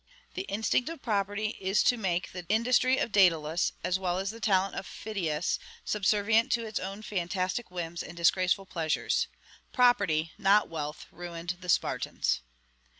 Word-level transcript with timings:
The 0.33 0.47
instinct 0.49 0.89
of 0.89 1.03
property 1.03 1.55
is 1.61 1.83
to 1.83 1.95
make 1.95 2.31
the 2.31 2.43
industry 2.49 2.97
of 2.97 3.11
Daedalus, 3.11 3.71
as 3.83 3.99
well 3.99 4.17
as 4.17 4.31
the 4.31 4.39
talent 4.39 4.73
of 4.73 4.87
Phidias, 4.87 5.59
subservient 5.85 6.51
to 6.53 6.65
its 6.65 6.79
own 6.79 7.03
fantastic 7.03 7.69
whims 7.69 8.01
and 8.01 8.17
disgraceful 8.17 8.65
pleasures. 8.65 9.27
Property, 9.71 10.31
not 10.39 10.67
wealth, 10.69 11.05
ruined 11.11 11.55
the 11.61 11.69
Spartans. 11.69 12.39